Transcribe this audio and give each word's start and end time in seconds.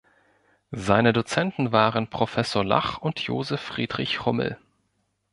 Seine 0.73 1.13
Dozenten 1.13 1.71
waren 1.71 2.09
Professor 2.09 2.65
Lach 2.65 2.97
und 2.97 3.19
Joseph 3.19 3.61
Friedrich 3.61 4.25
Hummel. 4.25 4.57